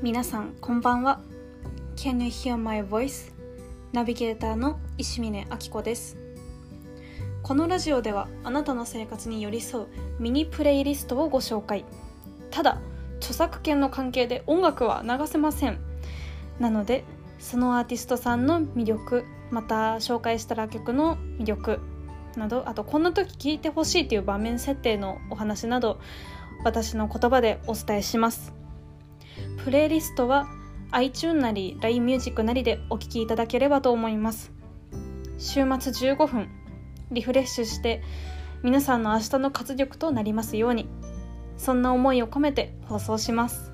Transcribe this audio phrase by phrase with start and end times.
[0.00, 1.20] 皆さんこんばんは。
[1.96, 3.32] Can you hear my voice?
[3.92, 6.16] ナビゲーターの石峰明子です。
[7.42, 9.86] このラジオではあなたの生活に寄り添う
[10.20, 11.84] ミニプレイリストをご紹介。
[12.52, 12.80] ただ
[13.16, 15.80] 著作権の関係で音楽は流せません。
[16.60, 17.02] なので
[17.40, 21.80] そのアーティストさんの魅力また紹介した楽曲の魅力
[22.36, 25.98] などあとこんな時聴いてほしいという場面設定のお話など
[26.62, 28.58] 私の言葉でお伝えします。
[29.68, 30.48] プレイリストは
[30.92, 34.50] iTune なり LINE ミュージックなりでお聴きいただければと思います。
[35.36, 36.48] 週末15分
[37.10, 38.02] リフレッシュして
[38.62, 40.88] 皆さんの明日の活力となりますように。
[41.58, 43.70] そんな思いを込めて放送します。